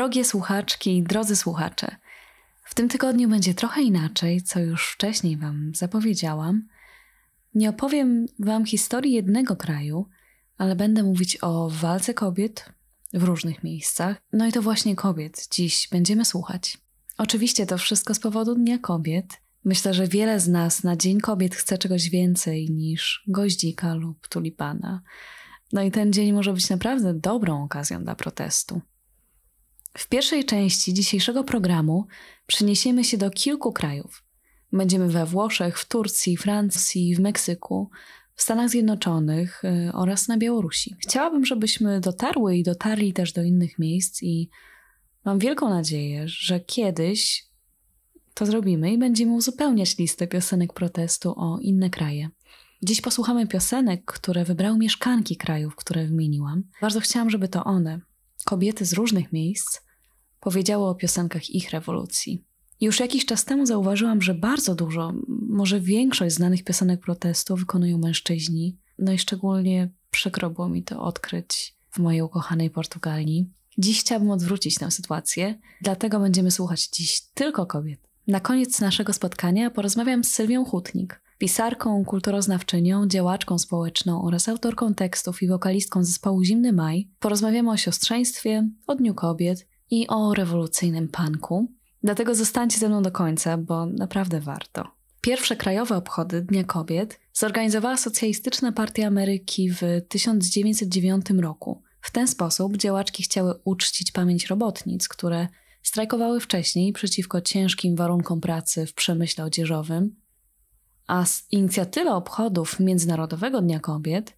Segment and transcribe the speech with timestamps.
[0.00, 1.96] Drogie słuchaczki i drodzy słuchacze,
[2.64, 6.68] w tym tygodniu będzie trochę inaczej, co już wcześniej Wam zapowiedziałam.
[7.54, 10.06] Nie opowiem Wam historii jednego kraju,
[10.58, 12.72] ale będę mówić o walce kobiet
[13.14, 14.16] w różnych miejscach.
[14.32, 16.78] No i to właśnie kobiet dziś będziemy słuchać.
[17.18, 19.40] Oczywiście to wszystko z powodu Dnia Kobiet.
[19.64, 25.02] Myślę, że wiele z nas na Dzień Kobiet chce czegoś więcej niż goździka lub tulipana.
[25.72, 28.80] No i ten dzień może być naprawdę dobrą okazją dla protestu.
[29.98, 32.06] W pierwszej części dzisiejszego programu
[32.46, 34.24] przeniesiemy się do kilku krajów.
[34.72, 37.90] Będziemy we Włoszech, w Turcji, Francji, w Meksyku,
[38.34, 40.96] w Stanach Zjednoczonych y, oraz na Białorusi.
[40.98, 44.50] Chciałabym, żebyśmy dotarły i dotarli też do innych miejsc i
[45.24, 47.46] mam wielką nadzieję, że kiedyś
[48.34, 52.28] to zrobimy i będziemy uzupełniać listę piosenek protestu o inne kraje.
[52.82, 56.62] Dziś posłuchamy piosenek, które wybrały mieszkanki krajów, które wymieniłam.
[56.80, 58.00] Bardzo chciałam, żeby to one,
[58.44, 59.80] kobiety z różnych miejsc,
[60.40, 62.44] powiedziały o piosenkach ich rewolucji.
[62.80, 65.12] Już jakiś czas temu zauważyłam, że bardzo dużo,
[65.48, 68.76] może większość znanych piosenek protestu wykonują mężczyźni.
[68.98, 73.50] No i szczególnie przykro było mi to odkryć w mojej ukochanej Portugalii.
[73.78, 78.00] Dziś chciałabym odwrócić tę sytuację, dlatego będziemy słuchać dziś tylko kobiet.
[78.26, 85.42] Na koniec naszego spotkania porozmawiam z Sylwią Hutnik, pisarką, kulturoznawczynią, działaczką społeczną oraz autorką tekstów
[85.42, 87.08] i wokalistką zespołu Zimny Maj.
[87.18, 91.72] Porozmawiamy o siostrzeństwie, o Dniu Kobiet i o rewolucyjnym punku.
[92.02, 94.84] Dlatego zostańcie ze mną do końca, bo naprawdę warto.
[95.20, 101.82] Pierwsze krajowe obchody Dnia Kobiet zorganizowała Socjalistyczna Partia Ameryki w 1909 roku.
[102.00, 105.48] W ten sposób działaczki chciały uczcić pamięć robotnic, które
[105.82, 110.20] strajkowały wcześniej przeciwko ciężkim warunkom pracy w przemyśle odzieżowym,
[111.10, 114.36] a inicjatywa obchodów Międzynarodowego Dnia Kobiet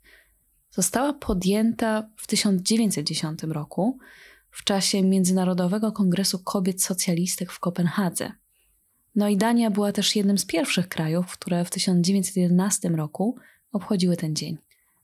[0.70, 3.98] została podjęta w 1910 roku
[4.50, 8.32] w czasie Międzynarodowego Kongresu Kobiet Socjalistek w Kopenhadze.
[9.14, 13.36] No i Dania była też jednym z pierwszych krajów, które w 1911 roku
[13.72, 14.58] obchodziły ten dzień.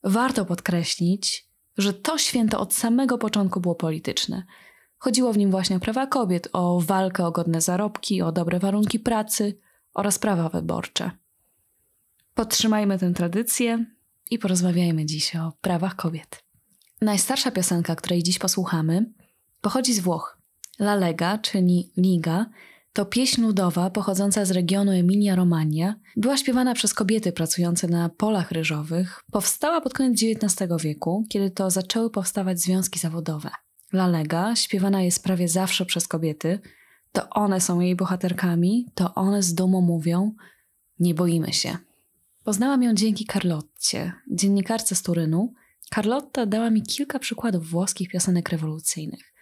[0.04, 1.48] Warto podkreślić,
[1.78, 4.42] że to święto od samego początku było polityczne.
[4.98, 8.98] Chodziło w nim właśnie o prawa kobiet, o walkę o godne zarobki, o dobre warunki
[8.98, 9.58] pracy
[9.94, 11.10] oraz prawa wyborcze.
[12.38, 13.84] Podtrzymajmy tę tradycję
[14.30, 16.44] i porozmawiajmy dziś o prawach kobiet.
[17.00, 19.12] Najstarsza piosenka, której dziś posłuchamy,
[19.60, 20.38] Pochodzi z Włoch.
[20.80, 22.46] La Lega, czyli Liga,
[22.92, 25.94] to pieśń ludowa pochodząca z regionu Emilia-Romagna.
[26.16, 29.20] Była śpiewana przez kobiety pracujące na polach ryżowych.
[29.32, 33.50] Powstała pod koniec XIX wieku, kiedy to zaczęły powstawać związki zawodowe.
[33.92, 36.58] La Lega śpiewana jest prawie zawsze przez kobiety.
[37.12, 40.34] To one są jej bohaterkami, to one z dumą mówią:
[40.98, 41.87] Nie boimy się.
[42.48, 45.54] Poznałam ją dzięki Carlotcie, dziennikarce z Turynu.
[45.94, 49.34] Carlotta dała mi kilka przykładów włoskich piosenek rewolucyjnych.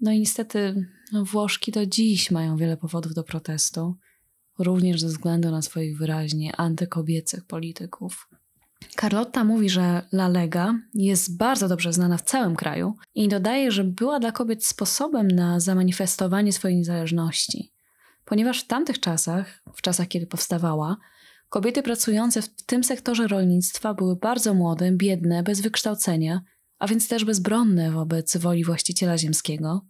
[0.00, 3.96] No i niestety no, Włoszki do dziś mają wiele powodów do protestu,
[4.58, 8.28] również ze względu na swoich wyraźnie antykobiecych polityków.
[9.00, 13.84] Carlotta mówi, że La Lega jest bardzo dobrze znana w całym kraju i dodaje, że
[13.84, 17.72] była dla kobiet sposobem na zamanifestowanie swojej niezależności.
[18.24, 20.96] Ponieważ w tamtych czasach, w czasach kiedy powstawała,
[21.48, 26.40] kobiety pracujące w tym sektorze rolnictwa były bardzo młode, biedne, bez wykształcenia
[26.78, 29.86] a więc też bezbronne wobec woli właściciela ziemskiego.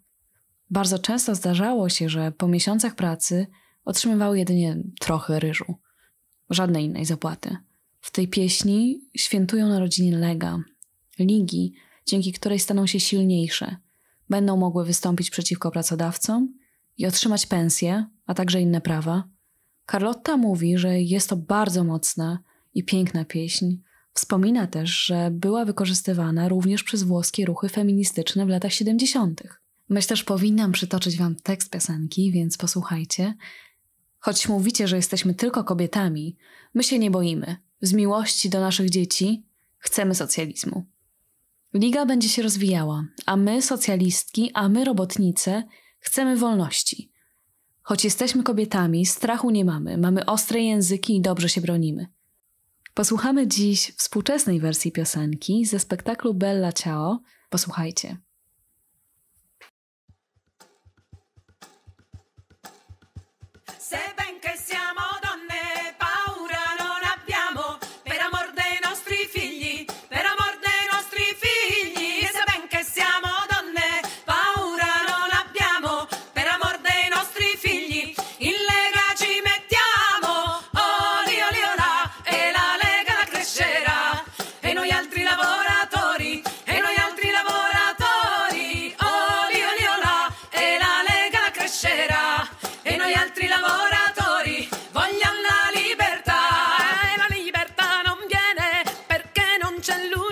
[0.71, 3.47] Bardzo często zdarzało się, że po miesiącach pracy
[3.85, 5.75] otrzymywały jedynie trochę ryżu,
[6.51, 7.57] żadnej innej zapłaty.
[8.01, 10.59] W tej pieśni świętują narodziny Lega,
[11.19, 11.75] ligi,
[12.07, 13.77] dzięki której staną się silniejsze,
[14.29, 16.55] będą mogły wystąpić przeciwko pracodawcom
[16.97, 19.29] i otrzymać pensję, a także inne prawa.
[19.91, 22.39] Carlotta mówi, że jest to bardzo mocna
[22.75, 23.77] i piękna pieśń,
[24.19, 29.43] Wspomina też, że była wykorzystywana również przez włoskie ruchy feministyczne w latach 70.
[29.89, 33.35] Myślę, że powinnam przytoczyć wam tekst piosenki, więc posłuchajcie.
[34.19, 36.37] Choć mówicie, że jesteśmy tylko kobietami,
[36.75, 37.57] my się nie boimy.
[37.81, 39.45] Z miłości do naszych dzieci
[39.79, 40.85] chcemy socjalizmu.
[41.75, 45.63] Liga będzie się rozwijała, a my, socjalistki, a my, robotnice,
[45.99, 47.13] chcemy wolności.
[47.89, 52.07] Choć jesteśmy kobietami, strachu nie mamy, mamy ostre języki i dobrze się bronimy.
[52.95, 57.21] Posłuchamy dziś współczesnej wersji piosenki ze spektaklu Bella Ciao.
[57.51, 58.17] Posłuchajcie.
[63.93, 64.38] e
[99.89, 100.28] mucha luz.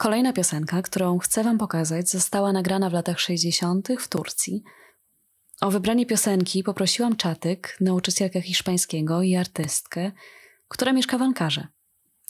[0.00, 3.88] Kolejna piosenka, którą chcę Wam pokazać, została nagrana w latach 60.
[3.98, 4.62] w Turcji.
[5.60, 10.12] O wybranie piosenki poprosiłam Czatyk, nauczycielkę hiszpańskiego i artystkę,
[10.68, 11.66] która mieszka w Ankarze.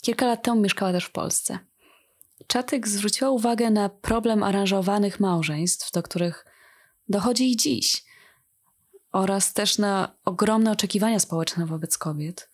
[0.01, 1.59] Kilka lat temu mieszkała też w Polsce.
[2.47, 6.45] Czatyk zwróciła uwagę na problem aranżowanych małżeństw, do których
[7.09, 8.05] dochodzi i dziś,
[9.11, 12.49] oraz też na ogromne oczekiwania społeczne wobec kobiet.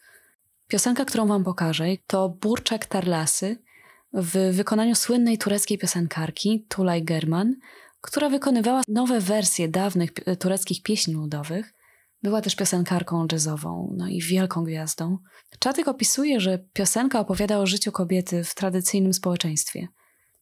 [0.68, 3.67] Piosenka, którą Wam pokażę, to Burczak Tarlasy
[4.14, 7.56] w wykonaniu słynnej tureckiej piosenkarki Tulay German,
[8.02, 11.74] która wykonywała nowe wersje dawnych tureckich pieśni ludowych.
[12.24, 15.18] Była też piosenkarką jazzową, no i wielką gwiazdą.
[15.60, 19.88] Czatyk opisuje, że piosenka opowiada o życiu kobiety w tradycyjnym społeczeństwie.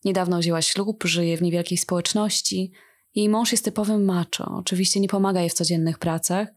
[0.05, 2.71] Niedawno wzięła ślub, żyje w niewielkiej społeczności.
[3.15, 6.47] Jej mąż jest typowym macho, oczywiście nie pomaga jej w codziennych pracach.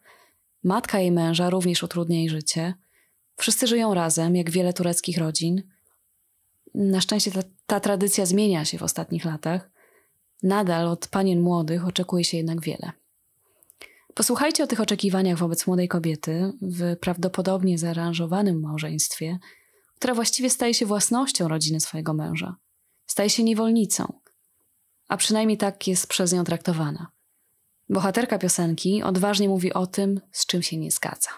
[0.65, 2.75] Matka jej męża również utrudnia jej życie.
[3.37, 5.63] Wszyscy żyją razem, jak wiele tureckich rodzin.
[6.75, 9.71] Na szczęście ta, ta tradycja zmienia się w ostatnich latach.
[10.43, 12.93] Nadal od panien młodych oczekuje się jednak wiele.
[14.15, 19.39] Posłuchajcie o tych oczekiwaniach wobec młodej kobiety w prawdopodobnie zaaranżowanym małżeństwie,
[19.95, 22.57] która właściwie staje się własnością rodziny swojego męża.
[23.07, 24.13] Staje się niewolnicą,
[25.09, 27.07] a przynajmniej tak jest przez nią traktowana.
[27.89, 31.31] Bohaterka piosenki odważnie mówi o tym, z czym się nie zgadza.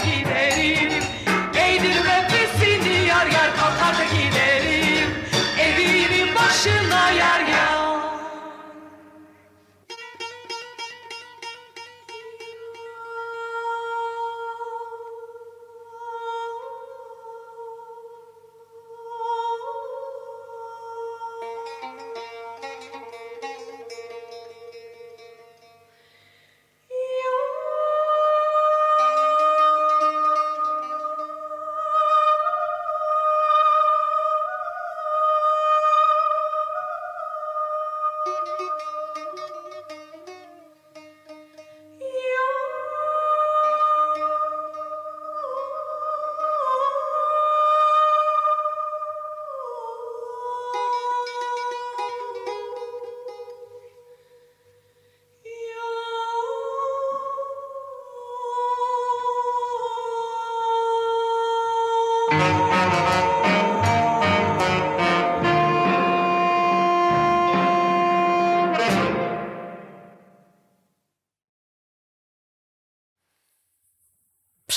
[0.00, 0.45] seguiré.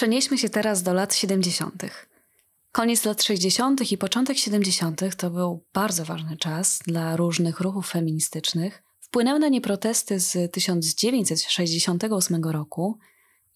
[0.09, 1.83] Przenieśmy się teraz do lat 70.
[2.71, 3.91] Koniec lat 60.
[3.91, 5.01] i początek 70.
[5.17, 8.83] to był bardzo ważny czas dla różnych ruchów feministycznych.
[9.01, 12.97] Wpłynęły na nie protesty z 1968 roku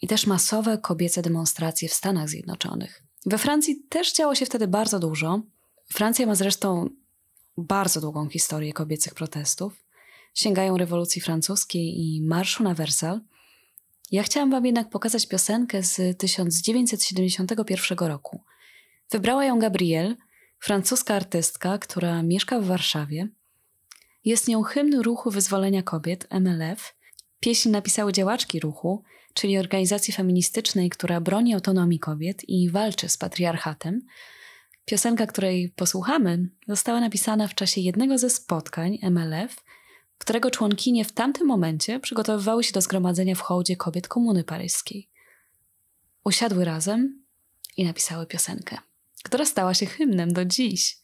[0.02, 3.04] i też masowe kobiece demonstracje w Stanach Zjednoczonych.
[3.26, 5.42] We Francji też działo się wtedy bardzo dużo.
[5.94, 6.90] Francja ma zresztą
[7.58, 9.86] bardzo długą historię kobiecych protestów.
[10.34, 13.22] Sięgają rewolucji francuskiej i marszu na Wersal.
[14.14, 18.42] Ja chciałam Wam jednak pokazać piosenkę z 1971 roku.
[19.12, 20.16] Wybrała ją Gabrielle,
[20.60, 23.28] francuska artystka, która mieszka w Warszawie.
[24.26, 26.96] Jest nią hymn ruchu wyzwolenia kobiet MLF.
[27.40, 29.04] Pieśń napisały działaczki ruchu,
[29.34, 34.02] czyli organizacji feministycznej, która broni autonomii kobiet i walczy z patriarchatem.
[34.86, 39.64] Piosenka, której posłuchamy, została napisana w czasie jednego ze spotkań MLF,
[40.24, 45.10] którego członkinie w tamtym momencie przygotowywały się do zgromadzenia w hołdzie kobiet Komuny Paryskiej.
[46.24, 47.24] Usiadły razem
[47.78, 48.78] i napisały piosenkę,
[49.24, 50.98] która stała się hymnem do dziś.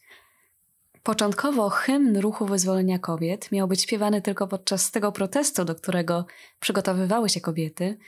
[1.02, 6.26] Początkowo hymn ruchu wyzwolenia kobiet miał być śpiewany tylko podczas tego protestu, do którego
[6.60, 7.98] przygotowywały się kobiety.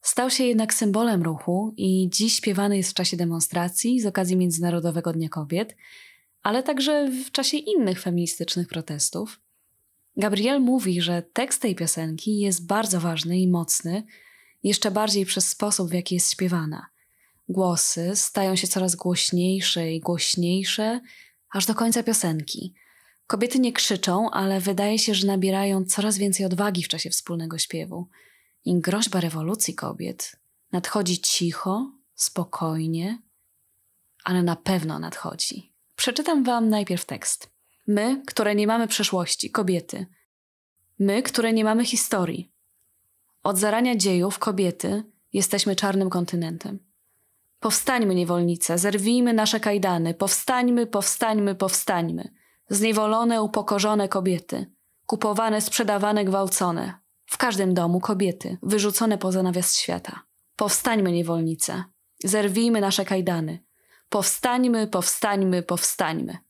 [0.00, 5.12] Stał się jednak symbolem ruchu i dziś śpiewany jest w czasie demonstracji z okazji Międzynarodowego
[5.12, 5.76] Dnia Kobiet,
[6.42, 9.40] ale także w czasie innych feministycznych protestów.
[10.16, 14.06] Gabriel mówi, że tekst tej piosenki jest bardzo ważny i mocny,
[14.62, 16.86] jeszcze bardziej przez sposób, w jaki jest śpiewana.
[17.48, 21.00] Głosy stają się coraz głośniejsze i głośniejsze,
[21.52, 22.74] aż do końca piosenki.
[23.26, 28.08] Kobiety nie krzyczą, ale wydaje się, że nabierają coraz więcej odwagi w czasie wspólnego śpiewu.
[28.64, 30.36] I groźba rewolucji kobiet
[30.72, 33.22] nadchodzi cicho, spokojnie,
[34.24, 35.72] ale na pewno nadchodzi.
[35.96, 37.55] Przeczytam wam najpierw tekst.
[37.86, 40.06] My, które nie mamy przeszłości, kobiety.
[40.98, 42.52] My, które nie mamy historii.
[43.42, 45.02] Od zarania dziejów, kobiety,
[45.32, 46.78] jesteśmy czarnym kontynentem.
[47.60, 52.32] Powstańmy, niewolnice, zerwijmy nasze kajdany, powstańmy, powstańmy, powstańmy.
[52.68, 54.66] Zniewolone, upokorzone kobiety,
[55.06, 56.94] kupowane, sprzedawane, gwałcone.
[57.26, 60.22] W każdym domu kobiety, wyrzucone poza nawias świata.
[60.56, 61.84] Powstańmy, niewolnice,
[62.24, 63.64] zerwijmy nasze kajdany.
[64.08, 66.45] Powstańmy, powstańmy, powstańmy.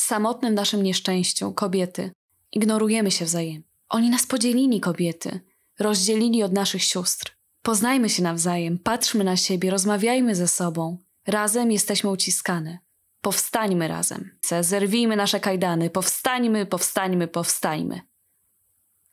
[0.00, 2.10] Samotnym naszym nieszczęściu, kobiety,
[2.52, 3.68] ignorujemy się wzajemnie.
[3.88, 5.40] Oni nas podzielili, kobiety,
[5.78, 7.36] rozdzielili od naszych sióstr.
[7.62, 10.98] Poznajmy się nawzajem, patrzmy na siebie, rozmawiajmy ze sobą.
[11.26, 12.78] Razem jesteśmy uciskane.
[13.20, 14.38] Powstańmy razem.
[14.60, 15.90] Zerwijmy nasze kajdany.
[15.90, 18.00] Powstańmy, powstańmy, powstańmy.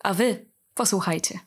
[0.03, 1.39] A wy posłuchajcie.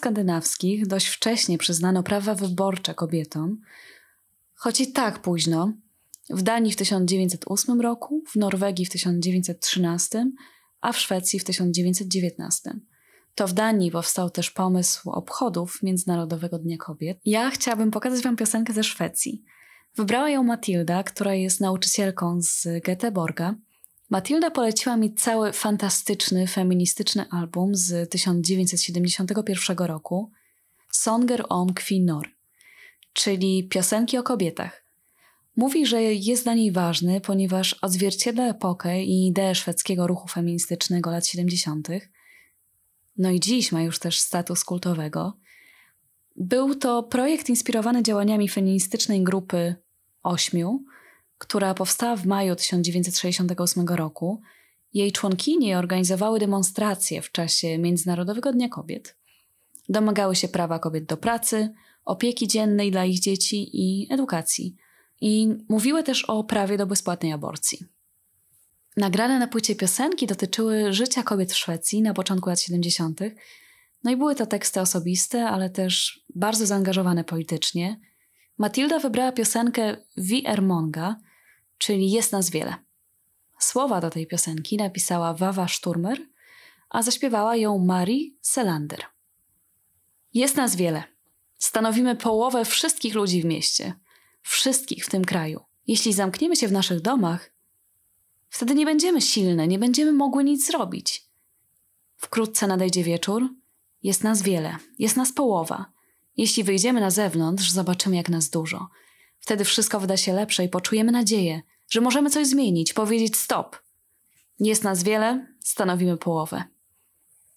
[0.00, 3.60] Skandynawskich dość wcześnie przyznano prawa wyborcze kobietom,
[4.54, 5.72] choć i tak późno,
[6.30, 10.30] w Danii w 1908 roku, w Norwegii w 1913,
[10.80, 12.70] a w Szwecji w 1919.
[13.34, 17.18] To w Danii powstał też pomysł obchodów Międzynarodowego Dnia Kobiet.
[17.24, 19.42] Ja chciałabym pokazać Wam piosenkę ze Szwecji.
[19.96, 23.54] Wybrała ją Matilda, która jest nauczycielką z Göteborga.
[24.10, 30.30] Matilda poleciła mi cały fantastyczny, feministyczny album z 1971 roku
[30.90, 32.28] Songer om Kvinnor,
[33.12, 34.84] czyli piosenki o kobietach.
[35.56, 41.26] Mówi, że jest dla niej ważny, ponieważ odzwierciedla epokę i ideę szwedzkiego ruchu feministycznego lat
[41.26, 41.88] 70.,
[43.16, 45.36] no i dziś ma już też status kultowego.
[46.36, 49.74] Był to projekt inspirowany działaniami feministycznej grupy
[50.22, 50.84] Ośmiu,
[51.40, 54.40] która powstała w maju 1968 roku.
[54.94, 59.16] Jej członkinie organizowały demonstracje w czasie Międzynarodowego Dnia Kobiet.
[59.88, 61.74] Domagały się prawa kobiet do pracy,
[62.04, 64.76] opieki dziennej dla ich dzieci i edukacji.
[65.20, 67.84] I mówiły też o prawie do bezpłatnej aborcji.
[68.96, 73.20] Nagrane na płycie piosenki dotyczyły życia kobiet w Szwecji na początku lat 70.
[74.04, 78.00] No i były to teksty osobiste, ale też bardzo zaangażowane politycznie.
[78.58, 81.16] Matilda wybrała piosenkę Vi Ermonga,
[81.80, 82.74] czyli Jest nas wiele.
[83.58, 86.18] Słowa do tej piosenki napisała Wawa Sturmer,
[86.90, 89.04] a zaśpiewała ją Marie Selander.
[90.34, 91.04] Jest nas wiele.
[91.58, 93.94] Stanowimy połowę wszystkich ludzi w mieście,
[94.42, 95.60] wszystkich w tym kraju.
[95.86, 97.50] Jeśli zamkniemy się w naszych domach,
[98.50, 101.26] Wtedy nie będziemy silne, nie będziemy mogły nic zrobić.
[102.16, 103.48] Wkrótce nadejdzie wieczór,
[104.02, 105.92] jest nas wiele, jest nas połowa.
[106.36, 108.88] Jeśli wyjdziemy na zewnątrz, zobaczymy, jak nas dużo.
[109.40, 113.76] Wtedy wszystko wyda się lepsze i poczujemy nadzieję, że możemy coś zmienić, powiedzieć stop.
[114.60, 116.64] Jest nas wiele, stanowimy połowę.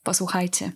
[0.04, 0.72] Posłuchajcie.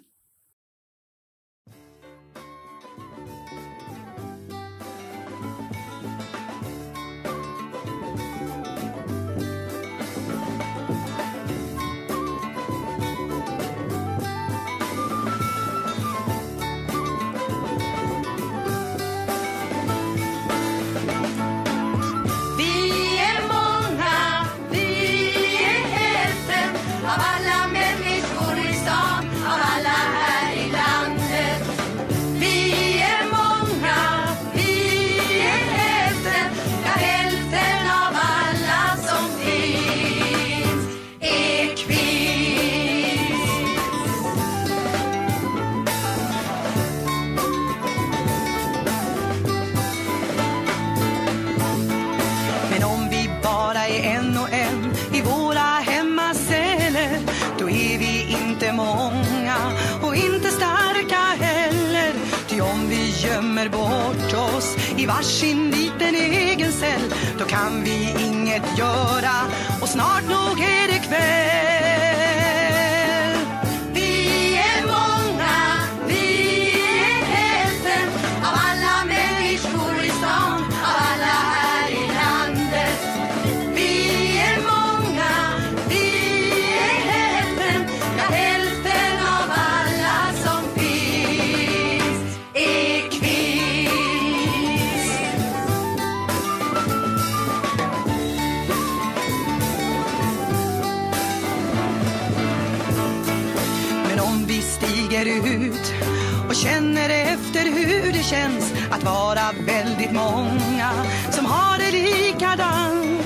[110.78, 113.22] Många som har det likadant.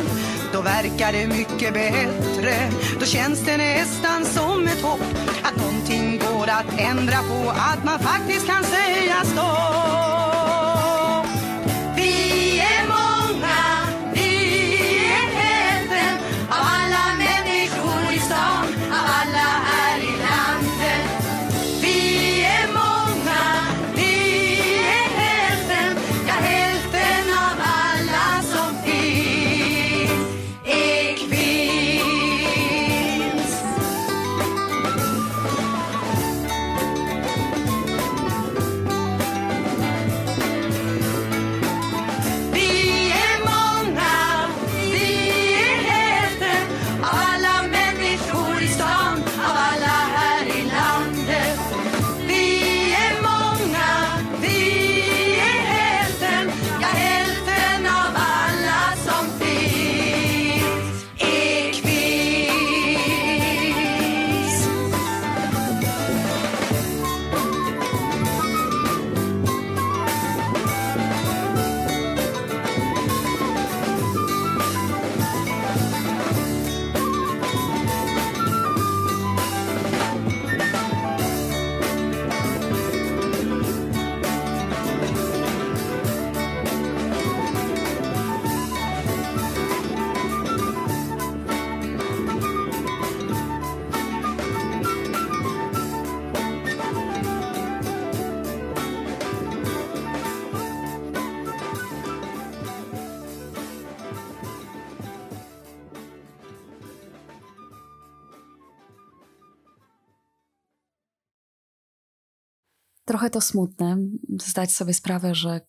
[0.54, 5.02] Då verkar det mycket bättre, då känns det nästan som ett hopp
[5.44, 10.41] att någonting går att ändra på, att man faktiskt kan säga stopp.
[113.12, 113.98] Trochę to smutne
[114.42, 115.62] zdać sobie sprawę, że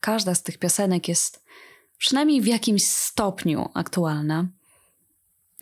[0.00, 1.44] każda z tych piosenek jest
[1.98, 4.48] przynajmniej w jakimś stopniu aktualna.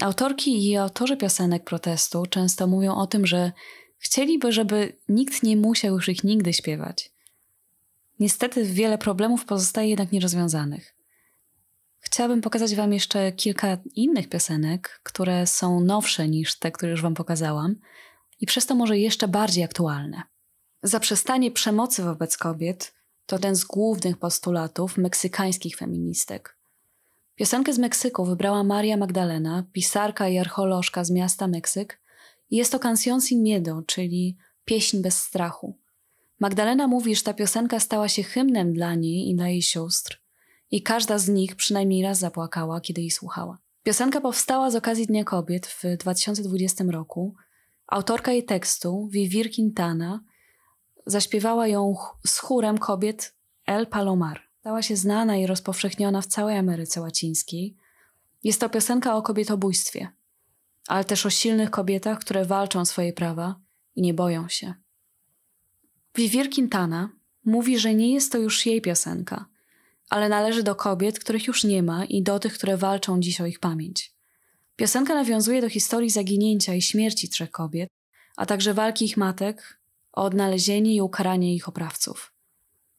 [0.02, 3.52] Autorki i autorzy piosenek protestu często mówią o tym, że
[3.98, 7.12] chcieliby, żeby nikt nie musiał już ich nigdy śpiewać.
[8.20, 10.94] Niestety wiele problemów pozostaje jednak nierozwiązanych.
[12.00, 17.14] Chciałabym pokazać Wam jeszcze kilka innych piosenek, które są nowsze niż te, które już Wam
[17.14, 17.76] pokazałam
[18.40, 20.29] i przez to może jeszcze bardziej aktualne.
[20.82, 22.94] Zaprzestanie przemocy wobec kobiet
[23.26, 26.56] to jeden z głównych postulatów meksykańskich feministek.
[27.34, 32.00] Piosenkę z Meksyku wybrała Maria Magdalena, pisarka i archeolożka z miasta Meksyk.
[32.50, 35.78] I jest to Canción sin miedo, czyli pieśń bez strachu.
[36.40, 40.22] Magdalena mówi, że ta piosenka stała się hymnem dla niej i dla jej sióstr.
[40.70, 43.58] I każda z nich przynajmniej raz zapłakała, kiedy jej słuchała.
[43.82, 47.34] Piosenka powstała z okazji Dnia Kobiet w 2020 roku.
[47.86, 50.20] Autorka jej tekstu, Vivir Quintana,
[51.06, 51.94] zaśpiewała ją
[52.26, 53.34] z chórem kobiet
[53.66, 54.40] El Palomar.
[54.60, 57.76] Stała się znana i rozpowszechniona w całej Ameryce Łacińskiej.
[58.44, 60.08] Jest to piosenka o kobietobójstwie,
[60.88, 63.60] ale też o silnych kobietach, które walczą o swoje prawa
[63.96, 64.74] i nie boją się.
[66.14, 67.10] Vivir Quintana
[67.44, 69.46] mówi, że nie jest to już jej piosenka,
[70.08, 73.46] ale należy do kobiet, których już nie ma i do tych, które walczą dziś o
[73.46, 74.14] ich pamięć.
[74.76, 77.88] Piosenka nawiązuje do historii zaginięcia i śmierci trzech kobiet,
[78.36, 79.79] a także walki ich matek
[80.12, 82.32] o odnalezienie i ukaranie ich oprawców.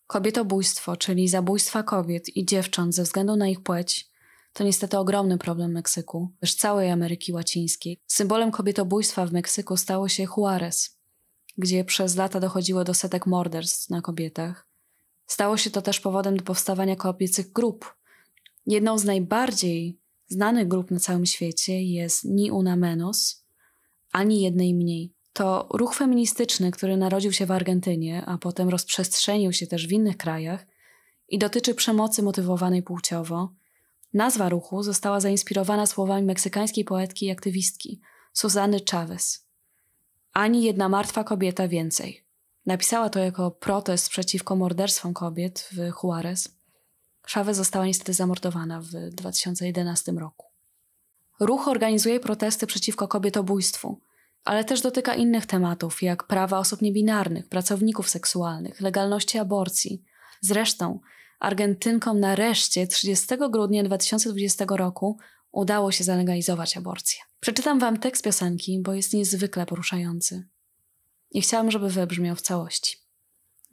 [0.08, 4.12] Kobietobójstwo, czyli zabójstwa kobiet i dziewcząt ze względu na ich płeć,
[4.54, 8.00] to niestety ogromny problem Meksyku, też całej Ameryki Łacińskiej.
[8.08, 10.97] Symbolem kobietobójstwa w Meksyku stało się Juarez,
[11.58, 14.67] gdzie przez lata dochodziło do setek morderstw na kobietach.
[15.28, 17.95] Stało się to też powodem do powstawania kobiecych grup.
[18.65, 23.45] Jedną z najbardziej znanych grup na całym świecie jest Ni Una Menos,
[24.12, 25.13] ani jednej mniej.
[25.34, 30.17] To ruch feministyczny, który narodził się w Argentynie, a potem rozprzestrzenił się też w innych
[30.17, 30.65] krajach
[31.30, 33.54] i dotyczy przemocy motywowanej płciowo.
[34.13, 38.02] Nazwa ruchu została zainspirowana słowami meksykańskiej poetki i aktywistki
[38.34, 39.46] Susany Chavez.
[40.34, 42.24] Ani jedna martwa kobieta więcej.
[42.65, 46.56] Napisała to jako protest przeciwko morderstwom kobiet w Juarez.
[47.24, 50.48] Chavez została niestety zamordowana w 2011 roku.
[51.39, 53.98] Ruch organizuje protesty przeciwko kobietobójstwu–
[54.43, 60.04] ale też dotyka innych tematów, jak prawa osób niebinarnych, pracowników seksualnych, legalności aborcji.
[60.41, 60.99] Zresztą
[61.41, 65.17] Argentynkom nareszcie 30 grudnia 2020 roku
[65.51, 67.19] udało się zalegalizować aborcję.
[67.39, 70.47] Przeczytam wam tekst piosenki, bo jest niezwykle poruszający.
[71.32, 72.97] I chciałam, żeby wybrzmiał w całości.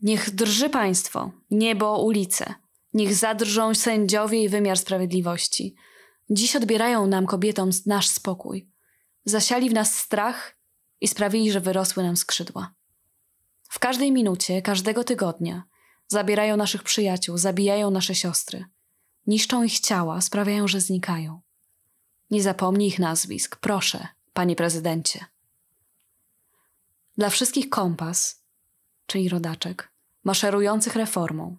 [0.03, 2.55] Niech drży państwo, niebo, ulice.
[2.95, 5.75] Niech zadrżą sędziowie i wymiar sprawiedliwości.
[6.31, 8.71] Dziś odbierają nam kobietom nasz spokój.
[9.25, 10.58] Zasiali w nas strach
[11.01, 12.75] i sprawili, że wyrosły nam skrzydła.
[13.69, 15.63] W każdej minucie, każdego tygodnia
[16.09, 18.65] zabierają naszych przyjaciół, zabijają nasze siostry,
[19.27, 21.41] niszczą ich ciała, sprawiają, że znikają.
[22.31, 25.27] Nie zapomnij ich nazwisk, proszę, panie prezydencie.
[27.19, 28.43] Dla wszystkich kompas,
[29.07, 29.89] czyli rodaczek,
[30.25, 31.57] maszerujących reformą.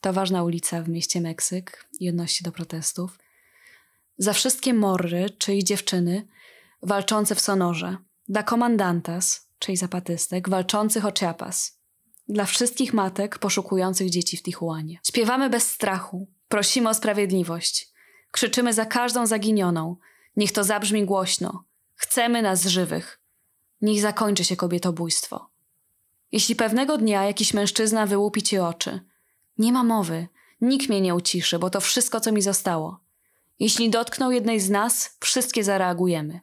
[0.00, 3.18] To ważna ulica w mieście Meksyk i odnosi się do protestów.
[4.18, 6.26] Za wszystkie morry, czyli dziewczyny,
[6.82, 7.96] walczące w sonorze,
[8.28, 11.78] dla komandantas, czyli zapatystek, walczących o Chiapas.
[12.28, 14.98] Dla wszystkich matek poszukujących dzieci w Tijuanie.
[15.06, 17.92] Śpiewamy bez strachu, prosimy o sprawiedliwość.
[18.30, 19.96] Krzyczymy za każdą zaginioną.
[20.36, 21.64] Niech to zabrzmi głośno.
[21.94, 23.20] Chcemy nas żywych.
[23.80, 25.50] Niech zakończy się kobietobójstwo.
[26.32, 29.00] Jeśli pewnego dnia jakiś mężczyzna wyłupi ci oczy,
[29.58, 30.28] nie ma mowy,
[30.60, 33.00] nikt mnie nie uciszy, bo to wszystko, co mi zostało.
[33.58, 36.40] Jeśli dotknął jednej z nas, wszystkie zareagujemy.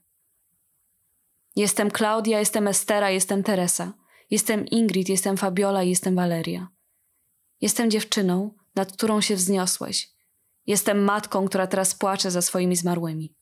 [1.62, 3.94] Jestem Klaudia, jestem Estera, jestem Teresa.
[4.30, 6.68] Jestem Ingrid, jestem Fabiola jestem Valeria.
[7.62, 10.10] Jestem dziewczyną, nad którą się wzniosłeś.
[10.68, 13.36] Jestem matką, która teraz płacze za swoimi zmarłymi.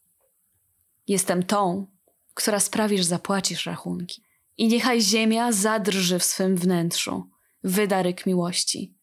[1.08, 1.88] Jestem tą,
[2.34, 4.24] która sprawi, że zapłacisz rachunki.
[4.58, 7.30] I niechaj ziemia zadrży w swym wnętrzu,
[7.64, 8.96] wyda ryk miłości.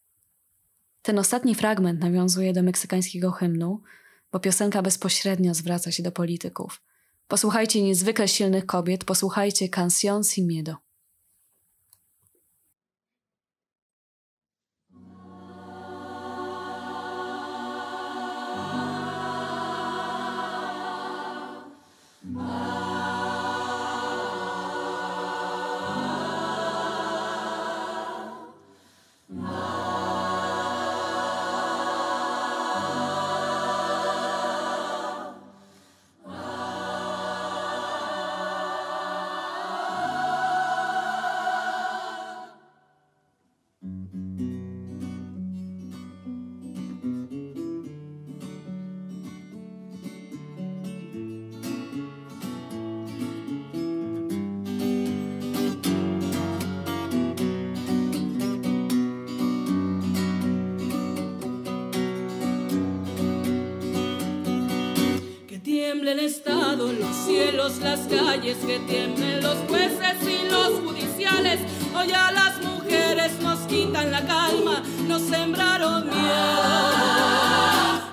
[1.02, 3.82] Ten ostatni fragment nawiązuje do meksykańskiego hymnu,
[4.32, 6.82] bo piosenka bezpośrednio zwraca się do polityków–
[7.28, 10.85] Posłuchajcie niezwykle silnych kobiet, posłuchajcie Canción sin miedo.
[67.96, 71.60] Las calles, que tiemblen los jueces y los judiciales.
[71.94, 76.16] Hoy a las mujeres nos quitan la calma, nos sembraron miedo,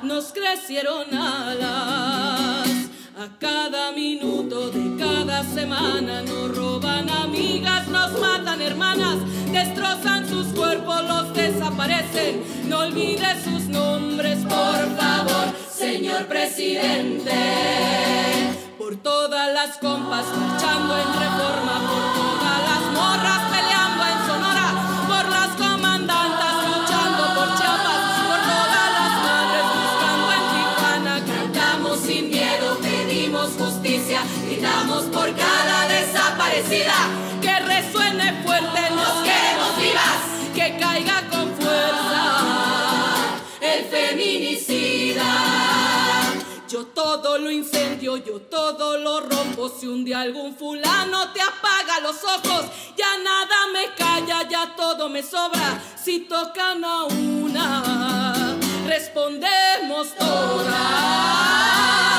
[0.04, 2.69] nos crecieron alas.
[3.17, 9.17] A cada minuto de cada semana nos roban amigas, nos matan hermanas,
[9.52, 12.43] destrozan sus cuerpos, los desaparecen.
[12.69, 17.34] No olvide sus nombres, por favor señor presidente.
[18.84, 22.53] Por todas las compas marchando en reforma, por todas
[47.21, 49.69] todo lo incendio, yo todo lo rompo.
[49.69, 52.65] Si un día algún fulano te apaga los ojos,
[52.97, 55.82] ya nada me calla, ya todo me sobra.
[56.02, 58.56] Si tocan a una,
[58.88, 62.12] respondemos todas.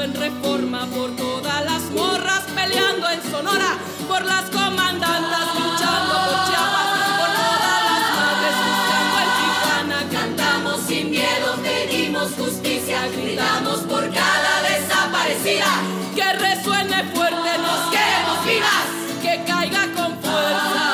[0.00, 3.78] En reforma, por todas las morras peleando en Sonora,
[4.08, 9.98] por las comandantas luchando por Chiapas, por todas las madres en.
[10.10, 15.66] Cantamos sin miedo, pedimos justicia, gritamos por cada desaparecida.
[16.14, 18.86] Que resuene fuerte, nos queremos vivas,
[19.22, 20.88] que caiga con fuerza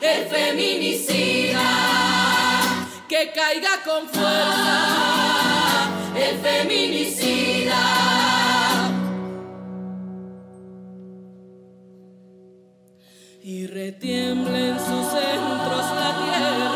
[0.00, 1.62] el feminicida,
[3.08, 5.53] que caiga con fuerza
[6.28, 7.82] el feminicida.
[13.42, 16.73] Y retiembla en sus centros la tierra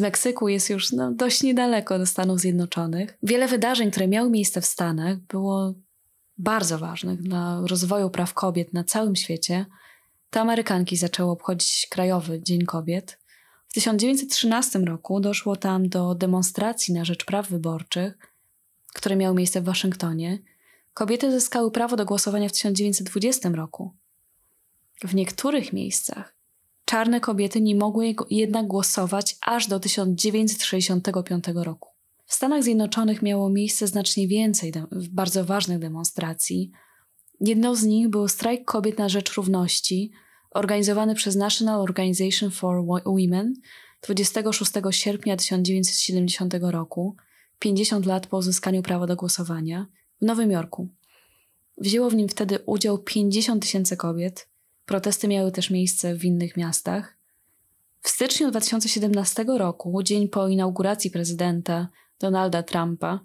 [0.00, 3.18] z Meksyku jest już no, dość niedaleko do Stanów Zjednoczonych.
[3.22, 5.74] Wiele wydarzeń, które miały miejsce w Stanach, było
[6.38, 9.66] bardzo ważnych dla rozwoju praw kobiet na całym świecie.
[10.30, 13.18] Te Amerykanki zaczęły obchodzić Krajowy Dzień Kobiet.
[13.68, 18.18] W 1913 roku doszło tam do demonstracji na rzecz praw wyborczych,
[18.94, 20.38] które miały miejsce w Waszyngtonie.
[20.94, 23.96] Kobiety zyskały prawo do głosowania w 1920 roku.
[25.04, 26.39] W niektórych miejscach
[26.90, 31.88] czarne kobiety nie mogły jednak głosować aż do 1965 roku.
[32.26, 34.72] W Stanach Zjednoczonych miało miejsce znacznie więcej
[35.10, 36.70] bardzo ważnych demonstracji.
[37.40, 40.10] Jedną z nich był strajk kobiet na rzecz równości,
[40.50, 43.54] organizowany przez National Organization for Women
[44.02, 47.16] 26 sierpnia 1970 roku,
[47.58, 49.86] 50 lat po uzyskaniu prawa do głosowania,
[50.22, 50.88] w Nowym Jorku.
[51.78, 54.49] Wzięło w nim wtedy udział 50 tysięcy kobiet,
[54.90, 57.16] Protesty miały też miejsce w innych miastach.
[58.02, 63.20] W styczniu 2017 roku, dzień po inauguracji prezydenta Donalda Trumpa,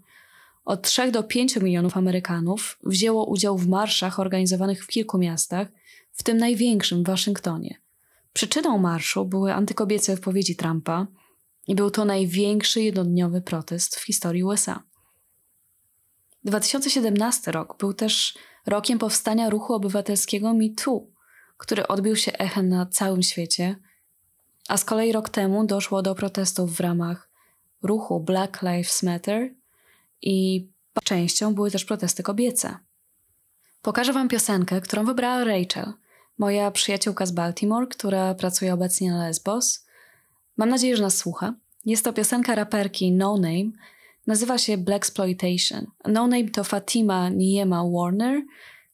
[0.66, 5.68] od 3 do 5 milionów Amerykanów wzięło udział w marszach organizowanych w kilku miastach,
[6.12, 7.82] w tym największym w Waszyngtonie.
[8.34, 11.08] Przyczyną marszu były antykobiece wypowiedzi Trumpa
[11.68, 14.84] i był to największy jednodniowy protest w historii USA.
[16.44, 21.15] 2017 rok był też rokiem powstania ruchu obywatelskiego MeToo,
[21.58, 23.76] który odbił się echem na całym świecie,
[24.68, 27.30] a z kolei rok temu doszło do protestów w ramach
[27.84, 29.50] ruchu Black Lives Matter
[30.22, 30.68] i
[31.04, 32.78] częścią były też protesty kobiece.
[33.82, 35.94] Pokażę Wam piosenkę, którą wybrała Rachel,
[36.38, 39.86] moja przyjaciółka z Baltimore, która pracuje obecnie na Lesbos.
[40.58, 41.54] Mam nadzieję, że nas słucha.
[41.86, 43.72] Jest to piosenka raperki No Name.
[44.28, 45.86] Nazywa się Black Exploitation.
[46.06, 48.42] No Name to Fatima Niema Warner,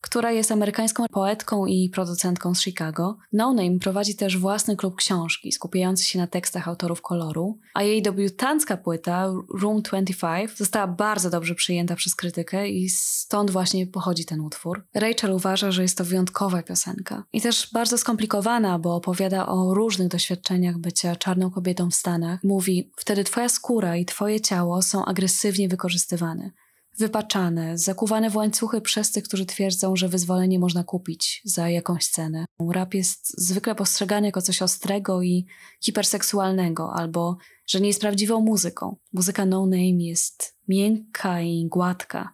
[0.01, 3.17] która jest amerykańską poetką i producentką z Chicago.
[3.33, 8.01] No Name prowadzi też własny klub książki skupiający się na tekstach autorów koloru, a jej
[8.01, 14.39] debiutancka płyta Room 25 została bardzo dobrze przyjęta przez krytykę i stąd właśnie pochodzi ten
[14.39, 14.85] utwór.
[14.93, 20.07] Rachel uważa, że jest to wyjątkowa piosenka i też bardzo skomplikowana, bo opowiada o różnych
[20.07, 22.39] doświadczeniach bycia czarną kobietą w Stanach.
[22.43, 26.51] Mówi, wtedy twoja skóra i twoje ciało są agresywnie wykorzystywane
[27.01, 32.45] wypaczane, zakuwane w łańcuchy przez tych, którzy twierdzą, że wyzwolenie można kupić za jakąś cenę.
[32.73, 35.45] Rap jest zwykle postrzegany jako coś ostrego i
[35.83, 37.37] hiperseksualnego, albo
[37.67, 38.95] że nie jest prawdziwą muzyką.
[39.13, 42.33] Muzyka No Name jest miękka i gładka,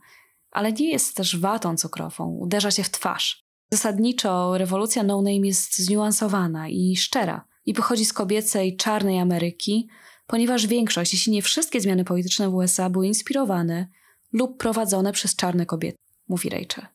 [0.52, 3.48] ale nie jest też watą cukrową, uderza się w twarz.
[3.72, 9.90] Zasadniczo rewolucja No Name jest zniuansowana i szczera i pochodzi z kobiecej czarnej Ameryki,
[10.28, 13.88] ponieważ większość, jeśli nie wszystkie zmiany polityczne w USA były inspirowane
[14.34, 15.98] lub prowadzone przez czarne kobiety,
[16.28, 16.86] mówi Rachel.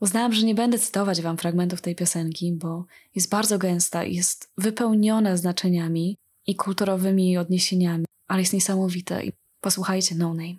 [0.00, 2.84] Uznałam, że nie będę cytować wam fragmentów tej piosenki, bo
[3.14, 10.14] jest bardzo gęsta i jest wypełniona znaczeniami i kulturowymi odniesieniami, ale jest niesamowite i posłuchajcie
[10.14, 10.56] No Name.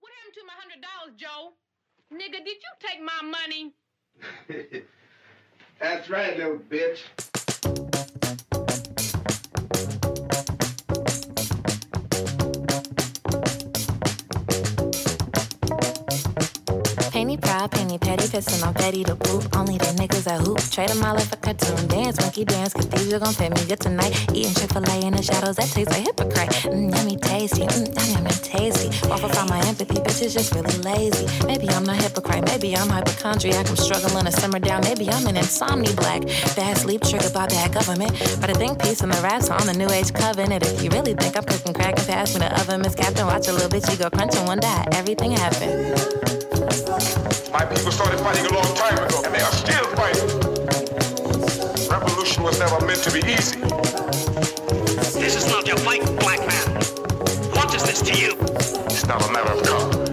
[0.00, 0.52] What happened to my
[1.12, 1.56] $100, Joe?
[2.10, 3.74] Nigga, did you take my money?
[5.80, 7.04] That's right, little bitch.
[17.88, 19.56] Proud, penny petty, pissing on petty to poop.
[19.56, 20.58] Only the niggas that hoop.
[20.70, 21.88] Trade all like a cartoon.
[21.88, 24.12] Dance, monkey dance, cause these you gon' pay me good tonight.
[24.34, 26.50] Eating Chick fil A in the shadows, that tastes like hypocrite.
[26.68, 28.88] Mmm, yummy tasty, mmm, yummy tasty.
[29.08, 31.26] Waffle from my empathy, bitch is just really lazy.
[31.46, 33.68] Maybe I'm not hypocrite, maybe I'm hypochondriac.
[33.68, 36.22] I'm struggling to simmer down, maybe I'm an insomni black.
[36.56, 38.12] Bad sleep triggered by bad government.
[38.40, 40.64] But I think peace and the raps on the new age covenant.
[40.64, 43.48] If you really think I'm cooking crack and pass me the oven, Miss Captain, watch
[43.48, 44.84] a little bitch, you go crunching one day.
[44.92, 46.47] Everything happened.
[47.52, 50.28] My people started fighting a long time ago, and they are still fighting.
[51.90, 53.60] Revolution was never meant to be easy.
[55.18, 56.74] This is not your fight, black man.
[57.56, 58.36] What is this to you?
[58.86, 60.06] It's not a matter of color.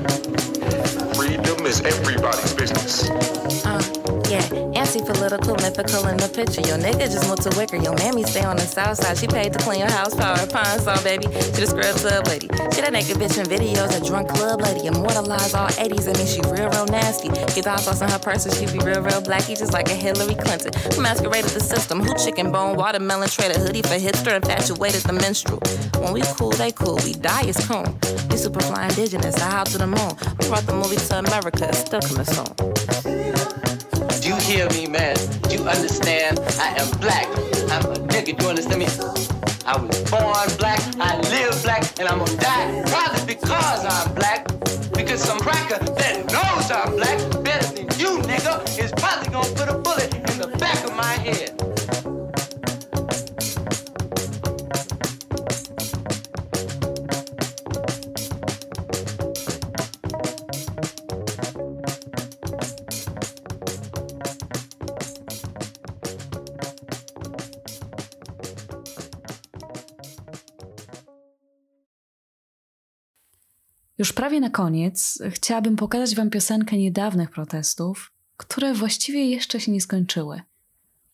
[1.16, 3.10] Freedom is everybody's business.
[3.66, 3.82] Uh.
[4.30, 4.48] Yeah,
[4.86, 6.62] anti political, mythical in the picture.
[6.62, 7.78] Your nigga just moved to Wicker.
[7.78, 9.18] Your mammy stay on the south side.
[9.18, 11.26] She paid to clean your house, power, pine saw, baby.
[11.26, 12.48] She the scrub club lady.
[12.74, 14.88] She that naked bitch in videos, a drunk club lady.
[14.88, 17.30] Immortalized all 80s, I mean, she real, real nasty.
[17.54, 20.36] Keep the sauce in her purse, she be real, real blacky, just like a Hillary
[20.36, 20.72] Clinton.
[21.02, 25.60] Masqueraded the system, who chicken bone, watermelon, traded hoodie for hipster, infatuated the minstrel.
[26.02, 27.00] When we cool, they cool.
[27.04, 27.86] We die is cool.
[28.30, 30.14] We super fly indigenous, I how to the moon.
[30.40, 33.85] We brought the movie to America, still coming soon.
[34.22, 35.16] Do you hear me, man?
[35.44, 36.40] Do you understand?
[36.60, 37.28] I am black.
[37.72, 38.38] I'm a nigga.
[38.38, 38.88] Do you understand me?
[39.66, 44.48] I was born black, I live black, and I'm gonna die probably because I'm black.
[44.94, 49.68] Because some cracker that knows I'm black better than you, nigga, is probably gonna put
[49.68, 51.55] a bullet in the back of my head.
[74.16, 80.42] Prawie na koniec chciałabym pokazać Wam piosenkę niedawnych protestów, które właściwie jeszcze się nie skończyły.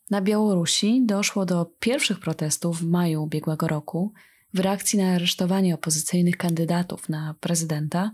[0.09, 4.13] Na Białorusi doszło do pierwszych protestów w maju ubiegłego roku
[4.53, 8.11] w reakcji na aresztowanie opozycyjnych kandydatów na prezydenta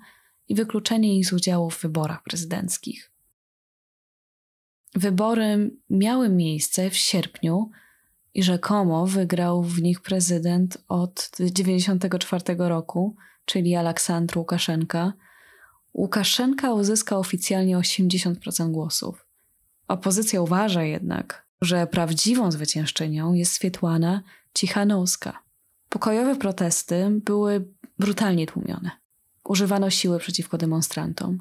[0.48, 3.12] i wykluczenie ich z udziału w wyborach prezydenckich.
[4.96, 7.70] Wybory miały miejsce w sierpniu
[8.34, 13.16] i rzekomo wygrał w nich prezydent od 1994 roku,
[13.48, 15.14] czyli Aleksandr Łukaszenka,
[15.94, 19.26] Łukaszenka uzyskał oficjalnie 80% głosów.
[19.88, 24.24] Opozycja uważa jednak, że prawdziwą zwyciężczynią jest Swietłana
[24.54, 25.44] Cichanowska.
[25.90, 27.68] Pokojowe protesty były
[28.00, 28.92] brutalnie tłumione.
[29.44, 31.40] Używano siły przeciwko demonstrantom.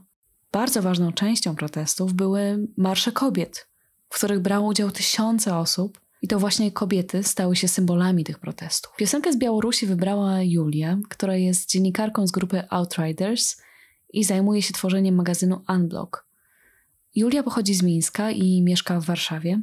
[0.52, 3.68] Bardzo ważną częścią protestów były marsze kobiet,
[4.08, 8.92] w których brało udział tysiące osób, i to właśnie kobiety stały się symbolami tych protestów.
[8.96, 13.56] Piosenkę z Białorusi wybrała Julia, która jest dziennikarką z grupy Outriders
[14.12, 16.26] i zajmuje się tworzeniem magazynu Unblock.
[17.14, 19.62] Julia pochodzi z Mińska i mieszka w Warszawie.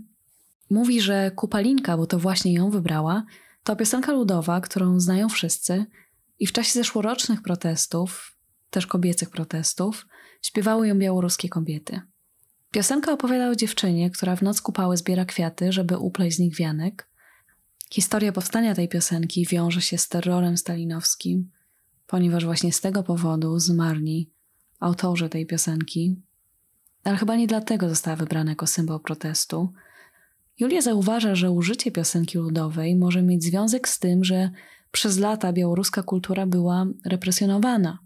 [0.70, 3.24] Mówi, że Kupalinka, bo to właśnie ją wybrała,
[3.64, 5.86] to piosenka ludowa, którą znają wszyscy
[6.40, 8.38] i w czasie zeszłorocznych protestów,
[8.70, 10.08] też kobiecych protestów,
[10.42, 12.02] śpiewały ją białoruskie kobiety.
[12.74, 17.10] Piosenka opowiada o dziewczynie, która w noc kupały zbiera kwiaty, żeby upleść z nich wianek.
[17.92, 21.52] Historia powstania tej piosenki wiąże się z terrorem stalinowskim,
[22.08, 24.32] ponieważ właśnie z tego powodu zmarli
[24.80, 26.22] autorzy tej piosenki.
[27.04, 29.74] ale chyba nie dlatego została wybrana jako symbol protestu.
[30.60, 34.52] Julia zauważa, że użycie piosenki ludowej może mieć związek z tym, że
[34.92, 38.00] przez lata białoruska kultura była represjonowana.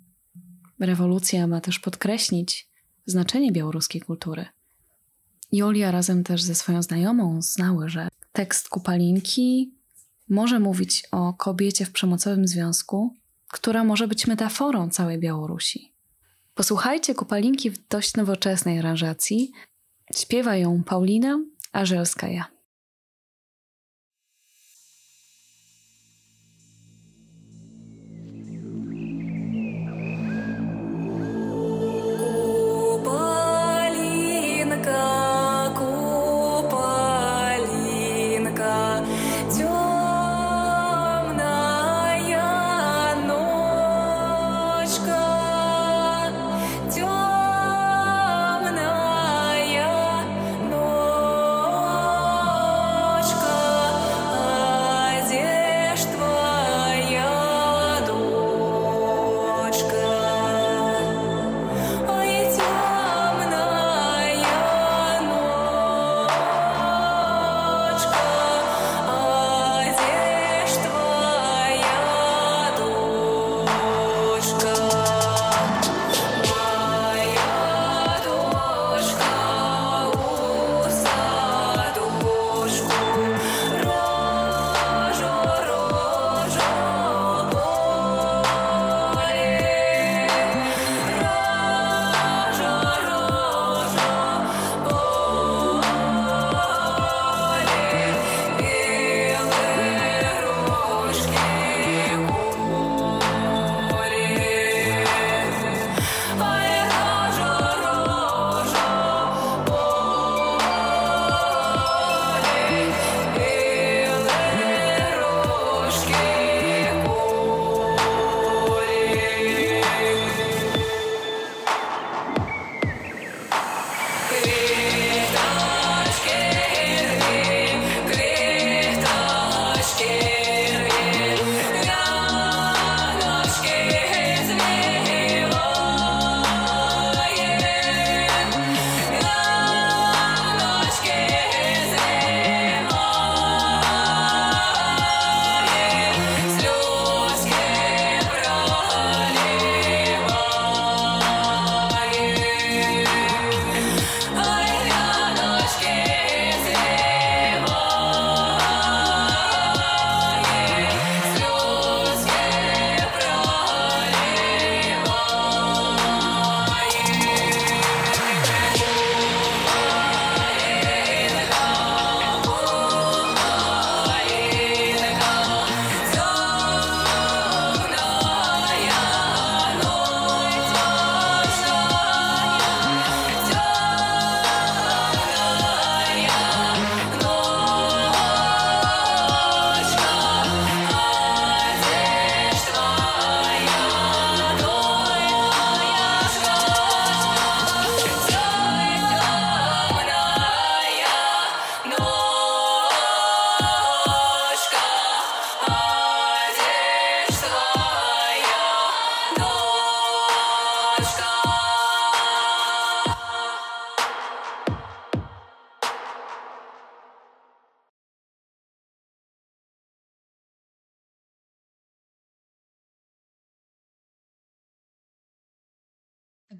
[0.79, 2.69] Rewolucja ma też podkreślić
[3.05, 4.45] znaczenie białoruskiej kultury.
[5.51, 9.73] Julia razem też ze swoją znajomą znały, że tekst Kupalinki
[10.29, 13.13] może mówić o kobiecie w przemocowym związku,
[13.51, 15.93] która może być metaforą całej Białorusi.
[16.55, 19.51] Posłuchajcie Kupalinki w dość nowoczesnej aranżacji.
[20.15, 21.39] Śpiewa ją Paulina
[21.71, 22.56] Ażelskaja.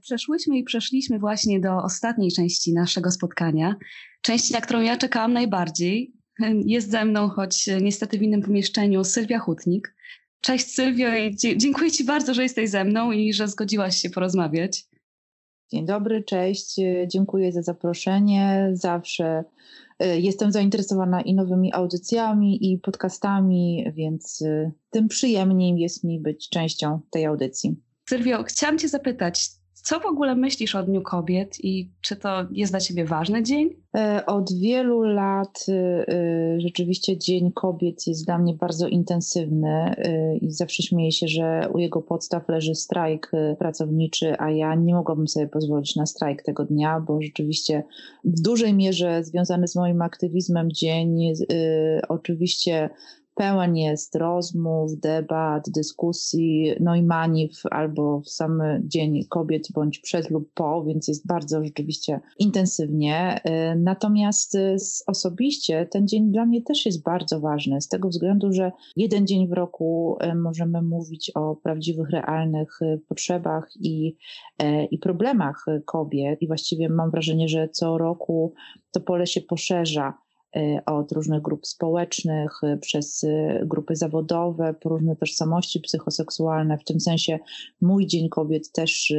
[0.08, 3.76] Przeszłyśmy i przeszliśmy właśnie do ostatniej części naszego spotkania.
[4.22, 6.14] Części, na którą ja czekałam najbardziej.
[6.66, 9.96] Jest ze mną, choć niestety w innym pomieszczeniu, Sylwia Hutnik.
[10.42, 14.86] Cześć Sylwio i dziękuję Ci bardzo, że jesteś ze mną i że zgodziłaś się porozmawiać.
[15.72, 16.76] Dzień dobry, cześć.
[17.08, 18.70] Dziękuję za zaproszenie.
[18.74, 19.44] Zawsze
[20.04, 26.50] y, jestem zainteresowana i nowymi audycjami, i podcastami, więc y, tym przyjemniej jest mi być
[26.50, 27.76] częścią tej audycji.
[28.10, 29.57] Sylwio, chciałam Cię zapytać,
[29.88, 33.70] co w ogóle myślisz o Dniu Kobiet i czy to jest dla Ciebie ważny dzień?
[33.98, 40.38] E, od wielu lat y, y, rzeczywiście Dzień Kobiet jest dla mnie bardzo intensywny y,
[40.38, 45.28] i zawsze śmieję się, że u jego podstaw leży strajk pracowniczy, a ja nie mogłabym
[45.28, 47.84] sobie pozwolić na strajk tego dnia, bo rzeczywiście
[48.24, 51.34] w dużej mierze związany z moim aktywizmem dzień
[52.10, 52.90] oczywiście
[53.38, 60.30] pełen jest rozmów, debat, dyskusji, no i maniw albo w sam Dzień Kobiet bądź przed
[60.30, 63.42] lub po, więc jest bardzo rzeczywiście intensywnie.
[63.44, 64.58] E, natomiast
[65.08, 69.48] osobiście ten dzień dla mnie też jest bardzo ważny z tego względu, że jeden dzień
[69.48, 74.16] w roku możemy mówić o prawdziwych, realnych potrzebach i,
[74.92, 78.54] i problemach kobiet i właściwie mam wrażenie, że co roku
[78.92, 80.14] to pole się poszerza
[80.86, 86.78] od różnych grup społecznych, e, przez e, grupy zawodowe, po różne tożsamości psychoseksualne.
[86.78, 87.40] W tym sensie
[87.82, 89.14] mój Dzień Kobiet też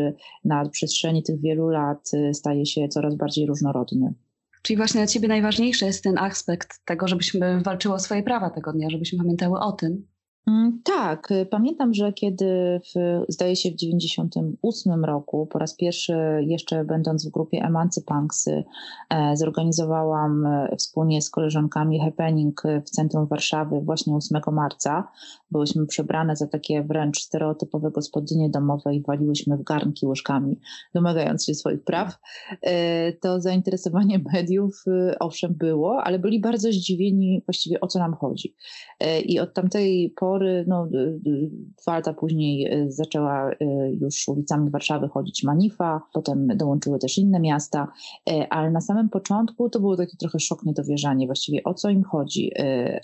[0.45, 4.15] na przestrzeni tych wielu lat staje się coraz bardziej różnorodny.
[4.63, 8.73] Czyli właśnie dla Ciebie najważniejszy jest ten aspekt tego, żebyśmy walczyły o swoje prawa tego
[8.73, 10.07] dnia, żebyśmy pamiętały o tym.
[10.49, 16.15] Mm, tak, y, pamiętam, że kiedy w, zdaje się w 98 roku, po raz pierwszy
[16.41, 18.65] jeszcze będąc w grupie Emancypunksy,
[19.11, 25.09] e, zorganizowałam e, wspólnie z koleżankami happening w centrum Warszawy właśnie 8 marca.
[25.51, 30.61] Byłyśmy przebrane za takie wręcz stereotypowe gospodynie domowe i waliłyśmy w garnki łyżkami,
[30.95, 32.19] domagając się swoich praw.
[32.63, 34.85] E, to zainteresowanie mediów
[35.21, 38.55] owszem było, ale byli bardzo zdziwieni właściwie o co nam chodzi.
[39.25, 40.89] I od tamtej pory no,
[41.83, 43.57] dwa lata później e, zaczęła e,
[43.93, 47.93] już ulicami Warszawy chodzić Manifa, potem dołączyły też inne miasta,
[48.31, 52.03] e, ale na samym początku to było takie trochę szok, niedowierzanie właściwie o co im
[52.03, 52.53] chodzi,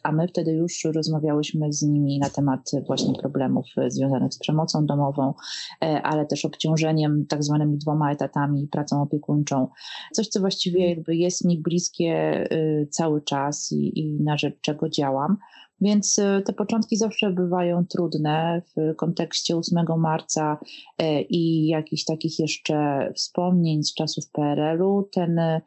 [0.02, 5.34] a my wtedy już rozmawiałyśmy z nimi na temat właśnie problemów związanych z przemocą domową,
[5.80, 9.68] ale też obciążeniem tak zwanymi dwoma etatami, pracą opiekuńczą.
[10.12, 12.48] Coś, co właściwie jakby jest mi bliskie
[12.90, 15.36] cały czas i, i na rzecz czego działam.
[15.80, 20.58] Więc e, te początki zawsze bywają trudne w kontekście 8 marca
[20.98, 25.08] e, i jakichś takich jeszcze wspomnień z czasów PRL-u.
[25.12, 25.60] Ten e,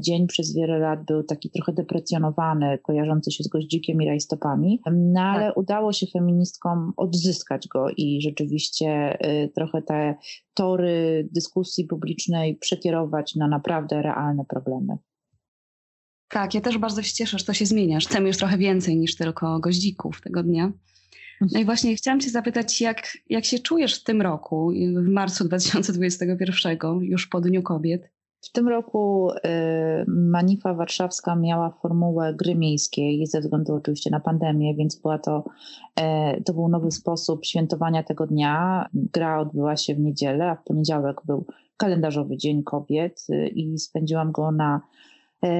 [0.00, 5.20] dzień przez wiele lat był taki trochę deprecjonowany, kojarzący się z goździkiem i rajstopami, no
[5.20, 5.56] ale tak.
[5.56, 9.18] udało się feministkom odzyskać go i rzeczywiście
[9.54, 10.14] trochę te
[10.54, 14.96] tory dyskusji publicznej przekierować na naprawdę realne problemy.
[16.28, 17.98] Tak, ja też bardzo się cieszę, że to się zmienia.
[17.98, 20.72] Chcemy już trochę więcej niż tylko goździków tego dnia.
[21.52, 25.44] No i właśnie chciałam Cię zapytać, jak, jak się czujesz w tym roku, w marcu
[25.44, 28.10] 2021, już po Dniu Kobiet?
[28.42, 29.40] W tym roku y,
[30.08, 35.44] Manifa Warszawska miała formułę gry miejskiej ze względu oczywiście na pandemię, więc była to,
[36.36, 38.86] y, to był nowy sposób świętowania tego dnia.
[38.94, 44.32] Gra odbyła się w niedzielę, a w poniedziałek był kalendarzowy Dzień Kobiet y, i spędziłam
[44.32, 44.99] go na E,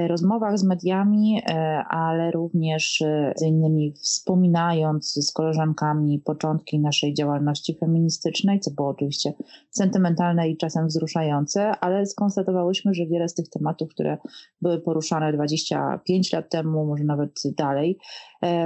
[0.08, 7.76] rozmowach z mediami, e, ale również e, z innymi wspominając z koleżankami początki naszej działalności
[7.80, 9.32] feministycznej, co było oczywiście
[9.70, 14.18] sentymentalne i czasem wzruszające, ale skonstatowałyśmy, że wiele z tych tematów, które
[14.62, 17.98] były poruszane 25 lat temu, może nawet dalej,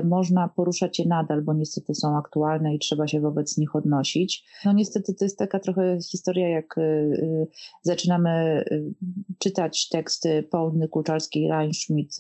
[0.05, 4.45] można poruszać je nadal, bo niestety są aktualne i trzeba się wobec nich odnosić.
[4.65, 6.75] No niestety to jest taka trochę historia, jak
[7.83, 8.65] zaczynamy
[9.39, 12.17] czytać teksty Pauliny Kulczalskiej, Reinschmidt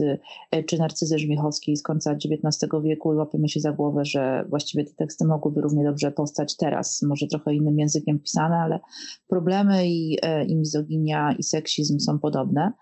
[0.50, 4.94] e, czy Narcyzy Żmichowskiej z końca XIX wieku łapiemy się za głowę, że właściwie te
[4.94, 8.80] teksty mogłyby równie dobrze powstać teraz, może trochę innym językiem pisane, ale
[9.28, 12.72] problemy i, e, i mizoginia i seksizm są podobne.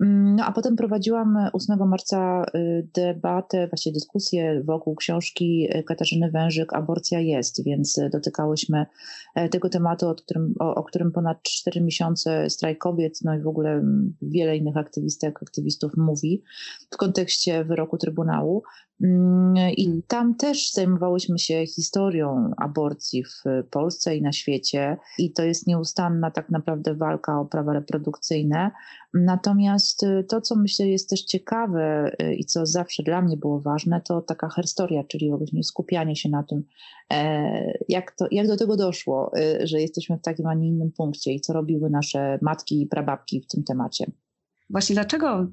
[0.00, 6.72] Mm, no a potem prowadziłam 8 marca y, debatę, właściwie dyskusję wokół książki Katarzyny Wężyk
[6.72, 8.86] Aborcja jest, więc dotykałyśmy
[9.34, 13.40] e, tego tematu, o którym, o, o którym ponad 4 miesiące strajk kobiet, no i
[13.40, 16.42] w ogóle mm, wiele innych aktywistek, aktywistów mówi
[16.90, 18.62] w kontekście wyroku Trybunału.
[19.02, 20.02] Mm, I mm.
[20.06, 26.30] tam też zajmowałyśmy się historią aborcji w Polsce i na świecie, i to jest nieustanna
[26.30, 28.70] tak naprawdę walka o prawa reprodukcyjne.
[29.14, 33.60] Natomiast y, to, co myślę jest też ciekawe y, i co zawsze dla mnie było
[33.60, 36.64] ważne, to taka herstoria, czyli właśnie skupianie się na tym,
[37.12, 40.92] e, jak, to, jak do tego doszło, y, że jesteśmy w takim, a nie innym
[40.92, 44.06] punkcie i co robiły nasze matki i prababki w tym temacie.
[44.70, 45.46] Właśnie dlaczego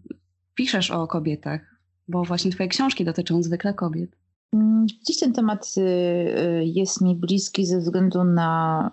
[0.55, 1.78] piszesz o kobietach?
[2.09, 4.09] Bo właśnie Twoje książki dotyczą zwykle kobiet.
[4.53, 8.91] Mm, dziś ten temat y, y, jest mi bliski ze względu na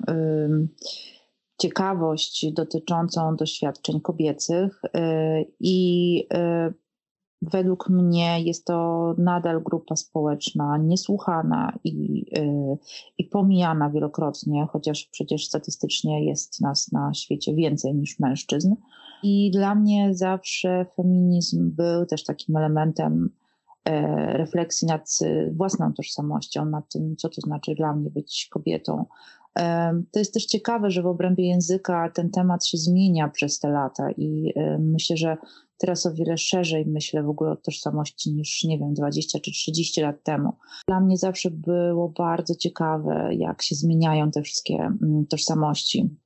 [1.61, 4.91] ciekawość dotyczącą doświadczeń kobiecych y,
[5.61, 6.29] i
[7.43, 12.25] według mnie jest to nadal grupa społeczna niesłuchana i,
[13.19, 18.75] i pomijana wielokrotnie, chociaż przecież statystycznie jest nas na świecie więcej niż mężczyzn.
[19.23, 23.31] I dla mnie zawsze feminizm był też takim elementem
[23.85, 25.19] e, refleksji nad
[25.53, 29.05] własną tożsamością, nad tym, co to znaczy dla mnie być kobietą.
[29.59, 33.69] E, to jest też ciekawe, że w obrębie języka ten temat się zmienia przez te
[33.69, 35.37] lata i e, myślę, że
[35.79, 40.01] teraz o wiele szerzej myślę w ogóle o tożsamości niż, nie wiem, 20 czy 30
[40.01, 40.53] lat temu.
[40.89, 46.17] Dla mnie zawsze było bardzo ciekawe, jak się zmieniają te wszystkie mm, tożsamości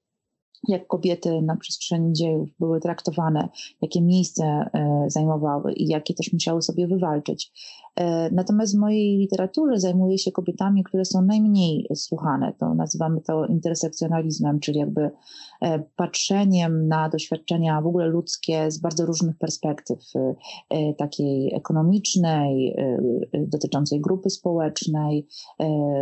[0.69, 3.49] jak kobiety na przestrzeni dziejów były traktowane,
[3.83, 7.53] jakie miejsce e, zajmowały i jakie też musiały sobie wywalczyć.
[7.97, 12.53] E, natomiast w mojej literaturze zajmuję się kobietami, które są najmniej słuchane.
[12.59, 15.11] To nazywamy to intersekcjonalizmem, czyli jakby
[15.61, 19.99] e, patrzeniem na doświadczenia w ogóle ludzkie z bardzo różnych perspektyw,
[20.99, 22.77] takiej ekonomicznej,
[23.35, 25.27] dotyczącej grupy społecznej,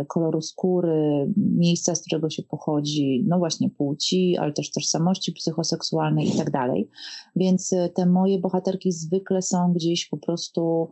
[0.07, 6.37] koloru skóry, miejsca, z którego się pochodzi, no właśnie płci, ale też tożsamości psychoseksualnej i
[6.37, 6.89] tak dalej.
[7.35, 10.91] Więc te moje bohaterki zwykle są gdzieś po prostu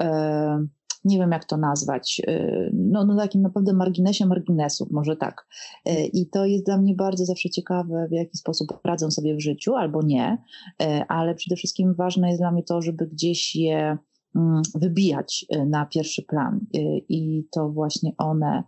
[0.00, 0.66] E,
[1.04, 5.46] nie wiem jak to nazwać, e, no, no takim naprawdę marginesie marginesów, może tak.
[5.86, 9.40] E, I to jest dla mnie bardzo zawsze ciekawe, w jaki sposób radzą sobie w
[9.40, 10.38] życiu albo nie,
[11.08, 13.98] ale przede wszystkim ważne jest dla mnie to, żeby gdzieś je
[14.36, 16.66] mm, wybijać na pierwszy plan.
[17.08, 18.62] I to właśnie one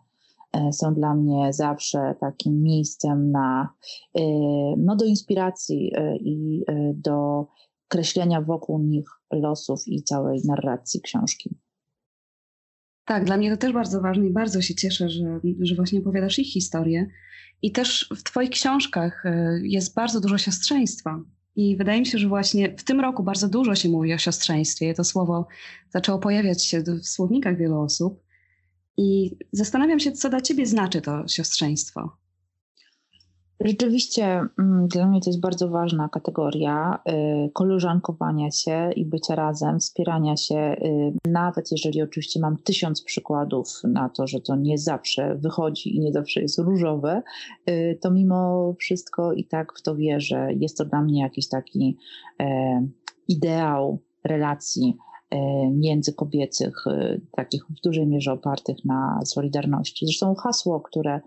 [0.73, 3.69] są dla mnie zawsze takim miejscem na,
[4.79, 7.47] no, do inspiracji i do
[7.89, 11.57] kreślenia wokół nich losów i całej narracji książki.
[13.05, 16.39] Tak, dla mnie to też bardzo ważne i bardzo się cieszę, że, że właśnie opowiadasz
[16.39, 17.07] ich historię.
[17.63, 21.21] I też w Twoich książkach e, jest bardzo dużo siostrzeństwa.
[21.57, 24.95] I wydaje mi się, że właśnie w tym roku bardzo dużo się mówi o siostrzeństwie.
[24.95, 25.47] To słowo
[25.91, 28.24] zaczęło pojawiać się w słownikach wielu osób.
[28.97, 32.11] I zastanawiam się, co dla Ciebie znaczy to siostrzeństwo.
[33.61, 34.24] Rzeczywiście
[34.59, 40.36] mm, dla mnie to jest bardzo ważna kategoria y, koleżankowania się i bycia razem, wspierania
[40.36, 45.97] się, y, nawet jeżeli oczywiście mam tysiąc przykładów na to, że to nie zawsze wychodzi
[45.97, 47.22] i nie zawsze jest różowe,
[47.70, 50.49] y, to mimo wszystko i tak w to wierzę.
[50.57, 51.97] Jest to dla mnie jakiś taki
[52.40, 52.86] e,
[53.28, 54.97] ideał relacji
[55.72, 56.85] międzykobiecych,
[57.32, 60.07] takich w dużej mierze opartych na solidarności.
[60.07, 61.20] Zresztą hasło, które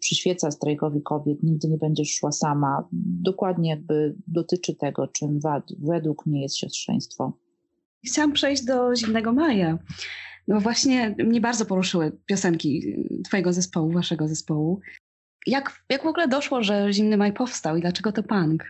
[0.00, 2.88] przyświeca strajkowi kobiet, nigdy nie będziesz szła sama,
[3.22, 5.40] dokładnie jakby dotyczy tego, czym
[5.78, 7.32] według mnie jest siostrzeństwo.
[8.06, 9.78] Chciałam przejść do Zimnego Maja.
[10.48, 14.80] No właśnie mnie bardzo poruszyły piosenki twojego zespołu, waszego zespołu.
[15.46, 18.64] Jak, jak w ogóle doszło, że Zimny Maj powstał i dlaczego to punk?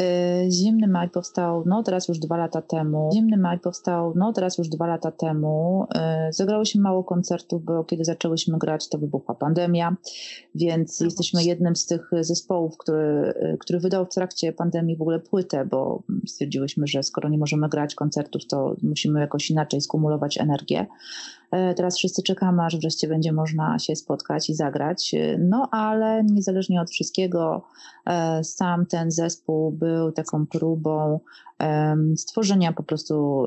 [0.00, 3.10] Y, Zimny Maj powstał, no teraz już dwa lata temu.
[3.14, 5.86] Zimny Maj powstał, no teraz już dwa lata temu.
[6.28, 9.96] Y, zagrało się mało koncertów, bo kiedy zaczęłyśmy grać, to wybuchła pandemia,
[10.54, 15.02] więc no jesteśmy jednym z tych zespołów, który, y, który wydał w trakcie pandemii w
[15.02, 20.38] ogóle płytę, bo stwierdziłyśmy, że skoro nie możemy grać koncertów, to musimy jakoś inaczej skumulować
[20.38, 20.86] energię.
[21.52, 25.14] E, teraz wszyscy czekamy, aż wreszcie będzie można się spotkać i zagrać.
[25.14, 27.62] E, no ale niezależnie od wszystkiego,
[28.06, 31.20] e, sam ten zespół był taką próbą
[32.16, 33.44] stworzenia po prostu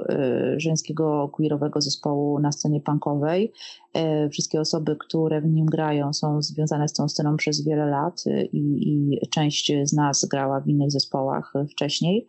[0.58, 3.51] żeńskiego queerowego zespołu na scenie punkowej.
[4.32, 8.89] Wszystkie osoby, które w nim grają, są związane z tą sceną przez wiele lat i,
[8.89, 12.28] i część z nas grała w innych zespołach wcześniej.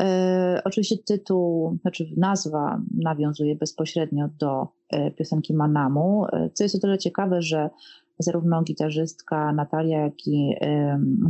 [0.00, 6.78] E, oczywiście tytuł, znaczy nazwa nawiązuje bezpośrednio do e, piosenki Manamu, e, co jest o
[6.78, 7.70] tyle ciekawe, że
[8.18, 10.56] zarówno gitarzystka Natalia, jak i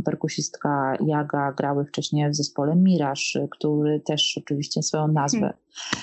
[0.05, 5.53] perkusistka Jaga grały wcześniej w zespole Miraż, który też oczywiście swoją nazwę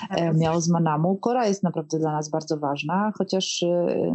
[0.09, 0.37] hmm.
[0.37, 1.15] miał z Manamu.
[1.15, 3.65] Kora jest naprawdę dla nas bardzo ważna, chociaż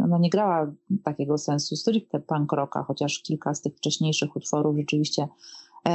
[0.03, 0.71] ona nie grała
[1.03, 5.27] takiego sensu stricte punk rocka, chociaż kilka z tych wcześniejszych utworów rzeczywiście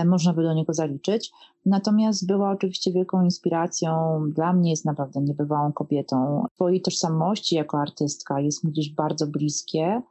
[0.06, 1.32] można by do niego zaliczyć.
[1.66, 6.46] Natomiast była oczywiście wielką inspiracją, dla mnie jest naprawdę niebywałą kobietą.
[6.54, 10.02] Twojej tożsamości jako artystka jest mi gdzieś bardzo bliskie.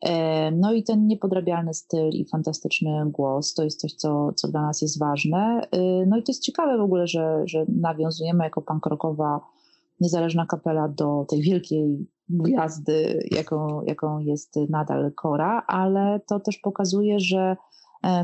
[0.00, 4.62] E, no i ten niepodrabialny styl i fantastyczny głos to jest coś, co, co dla
[4.62, 5.60] nas jest ważne.
[5.72, 9.40] E, no i to jest ciekawe w ogóle, że, że nawiązujemy jako pankrokowa
[10.00, 17.20] niezależna kapela do tej wielkiej gwiazdy, jaką, jaką jest nadal Kora, ale to też pokazuje,
[17.20, 17.56] że E,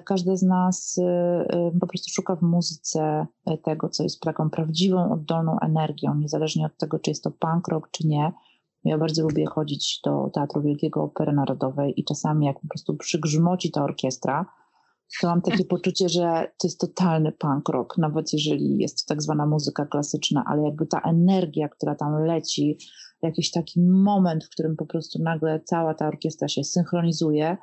[0.04, 3.26] każdy z nas e, e, po prostu szuka w muzyce
[3.64, 7.88] tego, co jest taką prawdziwą, oddolną energią, niezależnie od tego, czy jest to punk rock,
[7.90, 8.32] czy nie.
[8.84, 13.70] Ja bardzo lubię chodzić do Teatru Wielkiego Opery Narodowej i czasami jak po prostu przygrzmoci
[13.70, 14.46] ta orkiestra,
[15.20, 19.22] to mam takie poczucie, że to jest totalny punk rock, nawet jeżeli jest to tak
[19.22, 22.78] zwana muzyka klasyczna, ale jakby ta energia, która tam leci,
[23.22, 27.56] jakiś taki moment, w którym po prostu nagle cała ta orkiestra się synchronizuje,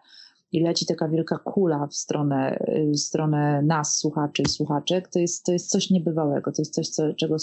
[0.53, 5.51] i leci taka wielka kula w stronę, w stronę nas, słuchaczy słuchaczek, to jest, to
[5.51, 6.51] jest coś niebywałego.
[6.51, 7.37] To jest coś, co, czego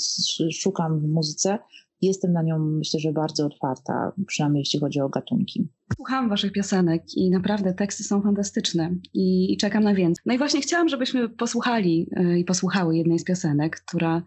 [0.50, 1.58] szukam w muzyce
[2.02, 5.68] jestem na nią myślę, że bardzo otwarta, przynajmniej jeśli chodzi o gatunki.
[5.96, 10.22] Słuchałam waszych piosenek i naprawdę teksty są fantastyczne i, i czekam na więcej.
[10.26, 14.22] No i właśnie chciałam, żebyśmy posłuchali yy, i posłuchały jednej z piosenek, która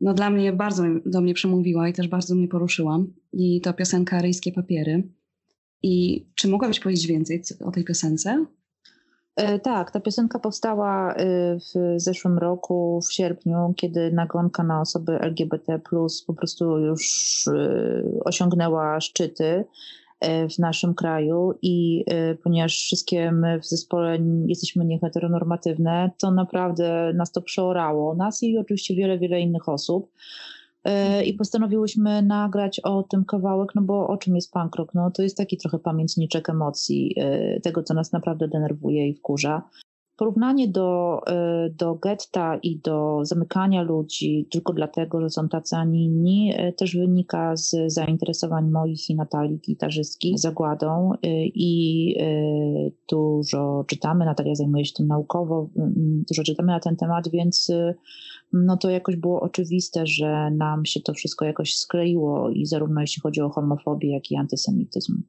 [0.00, 2.98] no dla mnie bardzo do mnie przemówiła i też bardzo mnie poruszyła.
[3.32, 5.02] I to piosenka Ryjskie Papiery.
[5.86, 8.46] I czy mogłabyś powiedzieć więcej o tej piosence?
[9.36, 11.24] E, tak, ta piosenka powstała e,
[11.56, 15.80] w zeszłym roku, w sierpniu, kiedy nagonka na osoby LGBT
[16.26, 19.64] po prostu już e, osiągnęła szczyty
[20.54, 22.04] w naszym kraju i
[22.42, 28.94] ponieważ wszystkie my w zespole jesteśmy nieheteronormatywne, to naprawdę nas to przeorało, nas i oczywiście
[28.94, 30.12] wiele, wiele innych osób.
[30.86, 34.94] E, i postanowiłyśmy nagrać o tym kawałek, no bo o czym jest punk rock?
[34.94, 39.62] No to jest taki trochę pamiętniczek emocji, e, tego co nas naprawdę denerwuje i wkurza.
[40.16, 45.84] Porównanie do, e, do getta i do zamykania ludzi tylko dlatego, że są tacy, a
[45.84, 51.12] nie inni, też wynika z zainteresowań moich i Natalii, gitarzystki, zagładą
[51.54, 52.16] i
[53.10, 54.24] dużo czytamy.
[54.24, 55.68] Natalia zajmuje się tym naukowo,
[56.28, 57.72] dużo czytamy na ten temat, więc
[58.64, 63.22] no to jakoś było oczywiste, że nam się to wszystko jakoś skleiło i zarówno jeśli
[63.22, 65.22] chodzi o homofobię, jak i antysemityzm.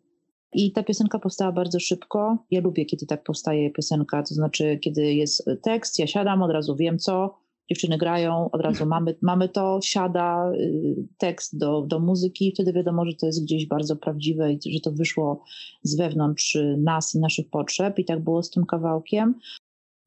[0.53, 2.37] I ta piosenka powstała bardzo szybko.
[2.51, 6.75] Ja lubię, kiedy tak powstaje piosenka, to znaczy, kiedy jest tekst, ja siadam, od razu
[6.75, 7.37] wiem co,
[7.69, 13.05] dziewczyny grają, od razu mamy, mamy to, siada y, tekst do, do muzyki, wtedy wiadomo,
[13.05, 15.43] że to jest gdzieś bardzo prawdziwe i że to wyszło
[15.83, 17.99] z wewnątrz nas i naszych potrzeb.
[17.99, 19.35] I tak było z tym kawałkiem.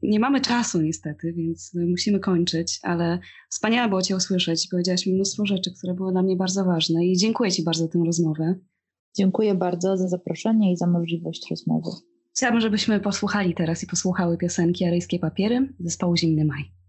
[0.03, 3.19] Nie mamy czasu niestety, więc musimy kończyć, ale
[3.51, 4.69] wspaniale było Cię usłyszeć.
[4.71, 7.93] Powiedziałaś mi mnóstwo rzeczy, które były dla mnie bardzo ważne i dziękuję Ci bardzo za
[7.93, 8.55] tę rozmowę.
[9.17, 11.91] Dziękuję bardzo za zaproszenie i za możliwość rozmowy.
[12.37, 16.80] Chciałabym, żebyśmy posłuchali teraz i posłuchały piosenki Aryjskie Papiery zespołu Zimny Maj.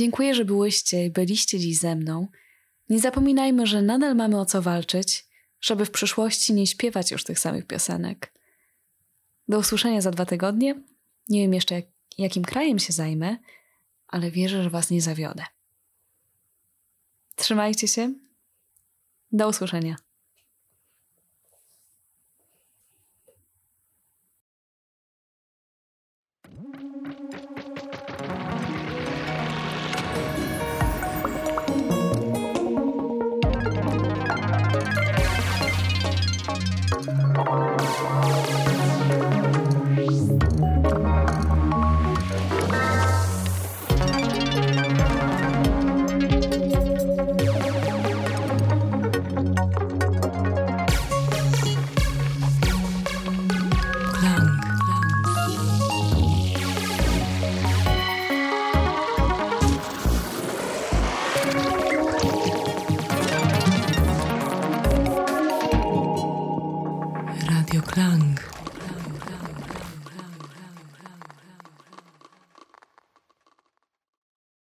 [0.00, 2.28] Dziękuję, że byłyście i byliście dziś ze mną.
[2.88, 5.26] Nie zapominajmy, że nadal mamy o co walczyć,
[5.60, 8.32] żeby w przyszłości nie śpiewać już tych samych piosenek.
[9.48, 10.82] Do usłyszenia za dwa tygodnie.
[11.28, 11.84] Nie wiem jeszcze, jak,
[12.18, 13.36] jakim krajem się zajmę,
[14.06, 15.44] ale wierzę, że Was nie zawiodę.
[17.36, 18.14] Trzymajcie się.
[19.32, 19.96] Do usłyszenia.